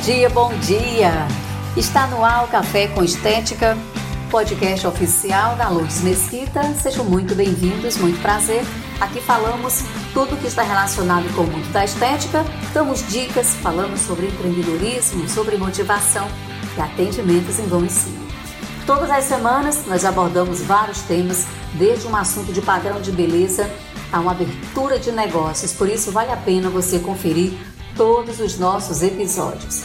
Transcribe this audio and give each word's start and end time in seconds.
dia, 0.00 0.28
bom 0.28 0.52
dia! 0.58 1.26
Está 1.76 2.06
no 2.06 2.24
ar 2.24 2.44
o 2.44 2.48
Café 2.48 2.86
com 2.88 3.02
Estética, 3.02 3.76
podcast 4.30 4.86
oficial 4.86 5.56
da 5.56 5.68
Lourdes 5.68 6.00
Mesquita. 6.02 6.62
Sejam 6.74 7.04
muito 7.04 7.34
bem-vindos, 7.34 7.96
muito 7.96 8.20
prazer. 8.20 8.62
Aqui 9.00 9.20
falamos 9.20 9.84
tudo 10.12 10.36
que 10.36 10.46
está 10.46 10.62
relacionado 10.62 11.32
com 11.34 11.42
o 11.42 11.46
mundo 11.46 11.72
da 11.72 11.84
estética, 11.84 12.44
damos 12.72 13.06
dicas, 13.08 13.54
falamos 13.56 14.00
sobre 14.00 14.26
empreendedorismo, 14.26 15.28
sobre 15.28 15.56
motivação 15.56 16.28
e 16.76 16.80
atendimentos 16.80 17.58
em 17.58 17.66
bom 17.66 17.84
ensino. 17.84 18.26
Todas 18.86 19.10
as 19.10 19.24
semanas 19.24 19.84
nós 19.86 20.04
abordamos 20.04 20.60
vários 20.62 21.00
temas, 21.02 21.46
desde 21.74 22.06
um 22.06 22.14
assunto 22.14 22.52
de 22.52 22.62
padrão 22.62 23.00
de 23.00 23.12
beleza 23.12 23.68
a 24.12 24.20
uma 24.20 24.32
abertura 24.32 24.98
de 24.98 25.10
negócios, 25.10 25.72
por 25.72 25.88
isso 25.88 26.12
vale 26.12 26.30
a 26.30 26.36
pena 26.36 26.70
você 26.70 26.98
conferir 26.98 27.52
todos 27.96 28.40
os 28.40 28.58
nossos 28.58 29.02
episódios. 29.02 29.84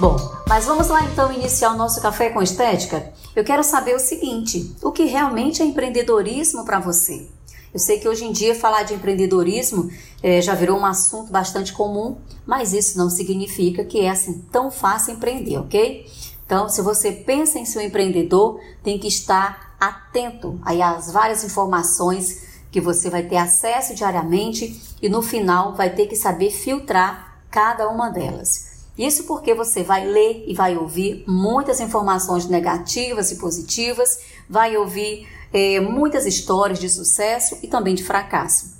Bom, 0.00 0.37
mas 0.48 0.64
vamos 0.64 0.88
lá 0.88 1.04
então 1.04 1.30
iniciar 1.30 1.74
o 1.74 1.76
nosso 1.76 2.00
café 2.00 2.30
com 2.30 2.40
estética? 2.40 3.12
Eu 3.36 3.44
quero 3.44 3.62
saber 3.62 3.94
o 3.94 4.00
seguinte: 4.00 4.74
o 4.82 4.90
que 4.90 5.04
realmente 5.04 5.62
é 5.62 5.64
empreendedorismo 5.66 6.64
para 6.64 6.80
você? 6.80 7.28
Eu 7.72 7.78
sei 7.78 8.00
que 8.00 8.08
hoje 8.08 8.24
em 8.24 8.32
dia 8.32 8.54
falar 8.54 8.82
de 8.82 8.94
empreendedorismo 8.94 9.90
é, 10.22 10.40
já 10.40 10.54
virou 10.54 10.78
um 10.78 10.86
assunto 10.86 11.30
bastante 11.30 11.74
comum, 11.74 12.16
mas 12.46 12.72
isso 12.72 12.96
não 12.96 13.10
significa 13.10 13.84
que 13.84 14.00
é 14.00 14.08
assim 14.08 14.42
tão 14.50 14.70
fácil 14.70 15.12
empreender, 15.12 15.58
ok? 15.58 16.06
Então, 16.46 16.66
se 16.66 16.80
você 16.80 17.12
pensa 17.12 17.58
em 17.58 17.66
ser 17.66 17.80
um 17.80 17.82
empreendedor, 17.82 18.58
tem 18.82 18.98
que 18.98 19.06
estar 19.06 19.76
atento 19.78 20.58
aí 20.64 20.80
às 20.80 21.12
várias 21.12 21.44
informações 21.44 22.48
que 22.72 22.80
você 22.80 23.10
vai 23.10 23.22
ter 23.22 23.36
acesso 23.36 23.94
diariamente 23.94 24.80
e 25.02 25.10
no 25.10 25.20
final 25.20 25.74
vai 25.74 25.90
ter 25.90 26.06
que 26.06 26.16
saber 26.16 26.50
filtrar 26.50 27.38
cada 27.50 27.86
uma 27.90 28.08
delas. 28.08 28.77
Isso 28.98 29.24
porque 29.24 29.54
você 29.54 29.84
vai 29.84 30.04
ler 30.04 30.44
e 30.48 30.54
vai 30.54 30.76
ouvir 30.76 31.22
muitas 31.28 31.78
informações 31.78 32.46
negativas 32.46 33.30
e 33.30 33.36
positivas, 33.36 34.18
vai 34.50 34.76
ouvir 34.76 35.28
é, 35.52 35.78
muitas 35.78 36.26
histórias 36.26 36.80
de 36.80 36.88
sucesso 36.88 37.56
e 37.62 37.68
também 37.68 37.94
de 37.94 38.02
fracasso. 38.02 38.76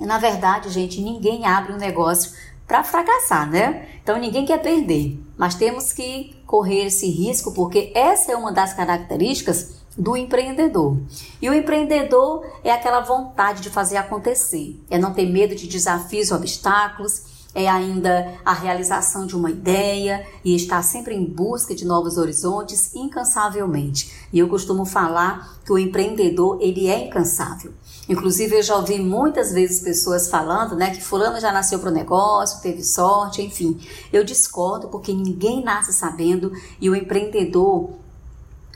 E 0.00 0.04
na 0.04 0.18
verdade, 0.18 0.68
gente, 0.68 1.00
ninguém 1.00 1.46
abre 1.46 1.72
um 1.72 1.78
negócio 1.78 2.32
para 2.66 2.82
fracassar, 2.82 3.48
né? 3.48 3.88
Então 4.02 4.18
ninguém 4.18 4.44
quer 4.44 4.60
perder, 4.60 5.16
mas 5.38 5.54
temos 5.54 5.92
que 5.92 6.36
correr 6.44 6.86
esse 6.86 7.08
risco 7.08 7.54
porque 7.54 7.92
essa 7.94 8.32
é 8.32 8.36
uma 8.36 8.50
das 8.50 8.74
características 8.74 9.76
do 9.96 10.16
empreendedor. 10.16 10.98
E 11.40 11.48
o 11.48 11.54
empreendedor 11.54 12.44
é 12.64 12.72
aquela 12.72 13.00
vontade 13.00 13.62
de 13.62 13.70
fazer 13.70 13.96
acontecer, 13.96 14.78
é 14.90 14.98
não 14.98 15.14
ter 15.14 15.26
medo 15.26 15.54
de 15.54 15.68
desafios 15.68 16.32
obstáculos 16.32 17.35
é 17.56 17.66
ainda 17.66 18.38
a 18.44 18.52
realização 18.52 19.26
de 19.26 19.34
uma 19.34 19.50
ideia 19.50 20.26
e 20.44 20.54
estar 20.54 20.82
sempre 20.82 21.14
em 21.14 21.24
busca 21.24 21.74
de 21.74 21.86
novos 21.86 22.18
horizontes 22.18 22.94
incansavelmente. 22.94 24.12
E 24.30 24.38
eu 24.38 24.46
costumo 24.46 24.84
falar 24.84 25.58
que 25.64 25.72
o 25.72 25.78
empreendedor, 25.78 26.58
ele 26.60 26.86
é 26.86 27.06
incansável. 27.06 27.72
Inclusive, 28.06 28.56
eu 28.56 28.62
já 28.62 28.76
ouvi 28.76 28.98
muitas 29.00 29.52
vezes 29.52 29.80
pessoas 29.80 30.28
falando, 30.28 30.76
né, 30.76 30.90
que 30.90 31.02
fulano 31.02 31.40
já 31.40 31.50
nasceu 31.50 31.78
para 31.78 31.88
o 31.88 31.94
negócio, 31.94 32.60
teve 32.60 32.84
sorte, 32.84 33.40
enfim. 33.40 33.80
Eu 34.12 34.22
discordo 34.22 34.88
porque 34.88 35.14
ninguém 35.14 35.64
nasce 35.64 35.94
sabendo 35.94 36.52
e 36.78 36.90
o 36.90 36.94
empreendedor 36.94 37.88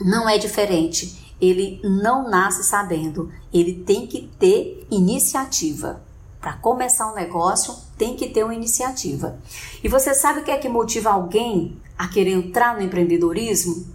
não 0.01 0.27
é 0.27 0.39
diferente. 0.39 1.35
Ele 1.39 1.83
não 1.85 2.31
nasce 2.31 2.65
sabendo, 2.65 3.31
ele 3.53 3.75
tem 3.75 4.07
que 4.07 4.23
ter 4.39 4.87
iniciativa. 4.91 6.01
Para 6.41 6.55
começar 6.55 7.13
um 7.13 7.15
negócio, 7.15 7.75
tem 7.99 8.17
que 8.17 8.29
ter 8.29 8.45
uma 8.45 8.55
iniciativa. 8.55 9.39
E 9.85 9.89
você 9.89 10.15
sabe 10.15 10.41
o 10.41 10.45
que 10.45 10.51
é 10.51 10.57
que 10.57 10.69
motiva 10.69 11.11
alguém 11.11 11.77
a 11.99 12.09
querer 12.09 12.33
entrar 12.33 12.75
no 12.75 12.83
empreendedorismo? 12.83 13.87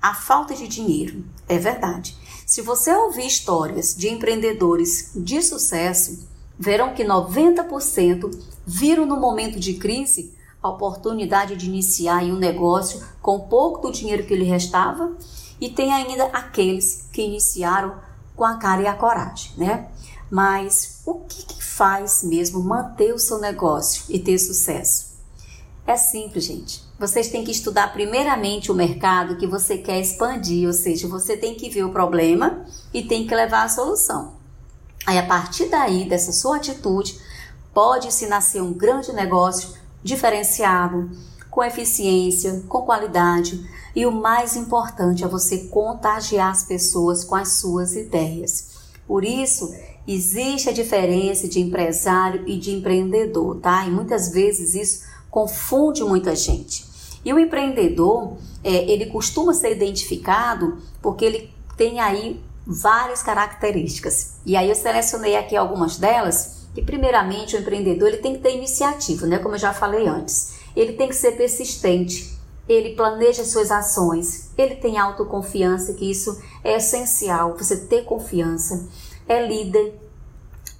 A 0.00 0.14
falta 0.14 0.54
de 0.54 0.68
dinheiro. 0.68 1.24
É 1.48 1.58
verdade. 1.58 2.16
Se 2.46 2.62
você 2.62 2.92
ouvir 2.92 3.26
histórias 3.26 3.94
de 3.94 4.08
empreendedores 4.08 5.12
de 5.14 5.42
sucesso, 5.42 6.28
verão 6.58 6.94
que 6.94 7.04
90% 7.04 8.38
viram 8.66 9.04
no 9.04 9.16
momento 9.16 9.58
de 9.58 9.74
crise 9.74 10.34
a 10.62 10.68
oportunidade 10.68 11.56
de 11.56 11.66
iniciar 11.66 12.22
um 12.24 12.36
negócio 12.36 13.02
com 13.22 13.40
pouco 13.40 13.80
do 13.80 13.92
dinheiro 13.92 14.24
que 14.26 14.36
lhe 14.36 14.44
restava 14.44 15.16
e 15.60 15.68
tem 15.70 15.92
ainda 15.92 16.24
aqueles 16.26 17.08
que 17.12 17.22
iniciaram 17.22 17.94
com 18.36 18.44
a 18.44 18.56
cara 18.56 18.82
e 18.82 18.86
a 18.86 18.94
coragem, 18.94 19.52
né? 19.56 19.88
Mas 20.30 21.02
o 21.04 21.14
que, 21.20 21.44
que 21.44 21.59
faz 21.80 22.22
mesmo 22.22 22.62
manter 22.62 23.14
o 23.14 23.18
seu 23.18 23.38
negócio 23.38 24.04
e 24.10 24.18
ter 24.18 24.38
sucesso? 24.38 25.16
É 25.86 25.96
simples, 25.96 26.44
gente. 26.44 26.84
Vocês 26.98 27.28
têm 27.28 27.42
que 27.42 27.50
estudar 27.50 27.90
primeiramente 27.94 28.70
o 28.70 28.74
mercado 28.74 29.38
que 29.38 29.46
você 29.46 29.78
quer 29.78 29.98
expandir, 29.98 30.66
ou 30.66 30.74
seja, 30.74 31.08
você 31.08 31.38
tem 31.38 31.54
que 31.54 31.70
ver 31.70 31.84
o 31.84 31.90
problema 31.90 32.66
e 32.92 33.02
tem 33.02 33.26
que 33.26 33.34
levar 33.34 33.62
a 33.62 33.68
solução. 33.70 34.34
Aí, 35.06 35.16
a 35.16 35.24
partir 35.24 35.70
daí, 35.70 36.06
dessa 36.06 36.32
sua 36.32 36.56
atitude, 36.58 37.18
pode 37.72 38.12
se 38.12 38.26
nascer 38.26 38.60
um 38.60 38.74
grande 38.74 39.10
negócio 39.14 39.70
diferenciado, 40.04 41.10
com 41.50 41.64
eficiência, 41.64 42.62
com 42.68 42.82
qualidade 42.82 43.66
e 43.96 44.04
o 44.04 44.12
mais 44.12 44.54
importante 44.54 45.24
é 45.24 45.28
você 45.28 45.60
contagiar 45.68 46.50
as 46.50 46.62
pessoas 46.62 47.24
com 47.24 47.34
as 47.34 47.54
suas 47.54 47.96
ideias. 47.96 48.68
Por 49.06 49.24
isso, 49.24 49.74
existe 50.06 50.68
a 50.68 50.72
diferença 50.72 51.48
de 51.48 51.60
empresário 51.60 52.44
e 52.46 52.58
de 52.58 52.72
empreendedor, 52.72 53.56
tá? 53.56 53.86
E 53.86 53.90
muitas 53.90 54.32
vezes 54.32 54.74
isso 54.74 55.04
confunde 55.30 56.02
muita 56.02 56.34
gente. 56.34 56.84
E 57.24 57.32
o 57.32 57.38
empreendedor, 57.38 58.36
é, 58.64 58.90
ele 58.90 59.06
costuma 59.06 59.52
ser 59.52 59.72
identificado 59.72 60.78
porque 61.02 61.24
ele 61.24 61.50
tem 61.76 62.00
aí 62.00 62.40
várias 62.66 63.22
características. 63.22 64.34
E 64.44 64.56
aí 64.56 64.68
eu 64.68 64.74
selecionei 64.74 65.36
aqui 65.36 65.56
algumas 65.56 65.96
delas. 65.96 66.60
Que 66.74 66.82
primeiramente 66.82 67.56
o 67.56 67.58
empreendedor 67.58 68.08
ele 68.08 68.18
tem 68.18 68.34
que 68.34 68.42
ter 68.42 68.54
iniciativa, 68.54 69.26
né? 69.26 69.38
Como 69.38 69.56
eu 69.56 69.58
já 69.58 69.74
falei 69.74 70.06
antes. 70.06 70.54
Ele 70.76 70.92
tem 70.92 71.08
que 71.08 71.16
ser 71.16 71.32
persistente. 71.32 72.38
Ele 72.68 72.94
planeja 72.94 73.44
suas 73.44 73.72
ações. 73.72 74.50
Ele 74.56 74.76
tem 74.76 74.96
autoconfiança, 74.96 75.94
que 75.94 76.08
isso 76.08 76.40
é 76.62 76.76
essencial. 76.76 77.56
Você 77.56 77.76
ter 77.76 78.04
confiança 78.04 78.88
é 79.32 79.46
líder, 79.46 79.94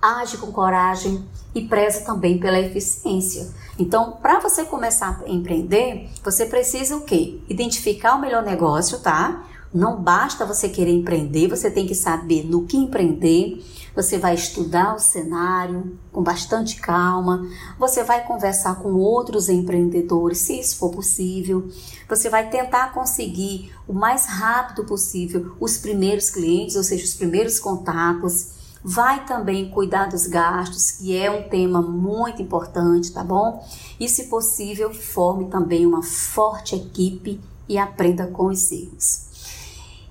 age 0.02 0.36
com 0.38 0.50
coragem 0.50 1.24
e 1.54 1.62
preza 1.62 2.04
também 2.04 2.38
pela 2.38 2.58
eficiência. 2.58 3.48
Então, 3.78 4.18
para 4.20 4.40
você 4.40 4.64
começar 4.64 5.22
a 5.24 5.28
empreender, 5.28 6.10
você 6.22 6.46
precisa 6.46 6.96
o 6.96 7.02
quê? 7.02 7.38
Identificar 7.48 8.16
o 8.16 8.20
melhor 8.20 8.42
negócio, 8.42 8.98
tá? 8.98 9.46
Não 9.72 10.02
basta 10.02 10.44
você 10.44 10.68
querer 10.68 10.90
empreender, 10.90 11.46
você 11.46 11.70
tem 11.70 11.86
que 11.86 11.94
saber 11.94 12.44
no 12.44 12.66
que 12.66 12.76
empreender. 12.76 13.64
Você 13.94 14.18
vai 14.18 14.34
estudar 14.34 14.96
o 14.96 14.98
cenário 14.98 15.96
com 16.10 16.22
bastante 16.22 16.80
calma. 16.80 17.46
Você 17.78 18.02
vai 18.02 18.26
conversar 18.26 18.76
com 18.76 18.94
outros 18.94 19.48
empreendedores, 19.48 20.38
se 20.38 20.58
isso 20.58 20.76
for 20.76 20.90
possível. 20.90 21.68
Você 22.08 22.28
vai 22.28 22.50
tentar 22.50 22.92
conseguir 22.92 23.72
o 23.86 23.92
mais 23.92 24.26
rápido 24.26 24.84
possível 24.84 25.54
os 25.60 25.78
primeiros 25.78 26.30
clientes, 26.30 26.74
ou 26.74 26.82
seja, 26.82 27.04
os 27.04 27.14
primeiros 27.14 27.60
contatos. 27.60 28.58
Vai 28.82 29.24
também 29.24 29.70
cuidar 29.70 30.06
dos 30.06 30.26
gastos, 30.26 30.90
que 30.92 31.14
é 31.14 31.30
um 31.30 31.48
tema 31.48 31.80
muito 31.80 32.42
importante, 32.42 33.12
tá 33.12 33.22
bom? 33.22 33.64
E, 34.00 34.08
se 34.08 34.24
possível, 34.24 34.92
forme 34.92 35.48
também 35.48 35.86
uma 35.86 36.02
forte 36.02 36.74
equipe 36.74 37.40
e 37.68 37.78
aprenda 37.78 38.26
com 38.26 38.46
os 38.46 38.72
erros. 38.72 39.29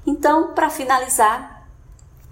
Então, 0.10 0.54
para 0.56 0.72
finalizar, 0.72 1.68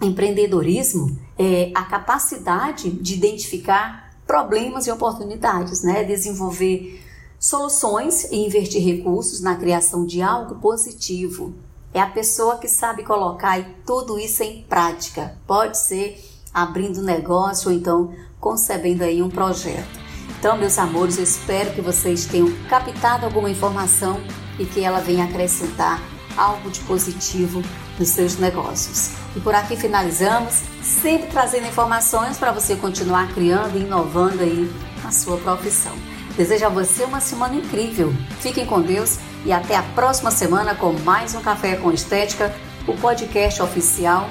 empreendedorismo 0.02 1.16
é 1.38 1.72
a 1.76 1.84
capacidade 1.84 2.90
de 2.90 3.14
identificar 3.14 4.12
problemas 4.26 4.88
e 4.88 4.92
oportunidades, 4.92 5.84
né? 5.84 6.04
Desenvolver 6.04 7.00
soluções 7.40 8.24
e 8.32 8.38
investir 8.38 8.84
recursos 8.84 9.42
na 9.42 9.56
criação 9.56 10.08
de 10.08 10.24
algo 10.24 10.56
positivo. 10.56 11.54
É 11.94 12.02
a 12.02 12.10
pessoa 12.10 12.58
que 12.58 12.68
sabe 12.68 13.04
colocar 13.04 13.64
tudo 13.86 14.18
isso 14.18 14.42
em 14.42 14.64
prática. 14.64 15.38
Pode 15.46 15.78
ser 15.78 16.20
abrindo 16.52 17.04
negócio 17.04 17.70
ou 17.70 17.78
então 17.78 18.12
concebendo 18.40 19.04
aí 19.04 19.22
um 19.22 19.30
projeto. 19.30 20.00
Então, 20.40 20.58
meus 20.58 20.80
amores, 20.80 21.20
eu 21.20 21.24
espero 21.24 21.76
que 21.76 21.82
vocês 21.82 22.26
tenham 22.26 22.52
captado 22.68 23.28
alguma 23.28 23.52
informação 23.52 24.20
e 24.58 24.66
que 24.66 24.84
ela 24.84 25.00
venha 25.00 25.26
acrescentar 25.26 26.17
algo 26.38 26.70
de 26.70 26.80
positivo 26.82 27.62
nos 27.98 28.10
seus 28.10 28.38
negócios. 28.38 29.12
E 29.36 29.40
por 29.40 29.54
aqui 29.56 29.76
finalizamos, 29.76 30.62
sempre 30.82 31.28
trazendo 31.28 31.68
informações 31.68 32.38
para 32.38 32.52
você 32.52 32.76
continuar 32.76 33.34
criando 33.34 33.78
e 33.78 33.82
inovando 33.82 34.42
aí 34.44 34.72
a 35.04 35.12
sua 35.12 35.38
profissão. 35.38 35.94
Desejo 36.38 36.66
a 36.68 36.70
você 36.70 37.04
uma 37.04 37.20
semana 37.20 37.56
incrível. 37.56 38.14
Fiquem 38.40 38.66
com 38.66 38.82
Deus 38.82 39.18
e 39.44 39.52
até 39.52 39.76
a 39.76 39.82
próxima 39.82 40.30
semana 40.30 40.76
com 40.76 40.94
mais 41.00 41.34
um 41.34 41.42
Café 41.42 41.76
com 41.76 41.92
Estética, 41.92 42.54
o 42.88 42.94
podcast 42.94 43.62
oficial 43.62 44.30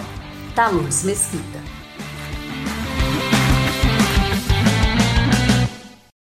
da 0.54 0.68
Luz 0.68 1.02
Mesquita. 1.02 1.75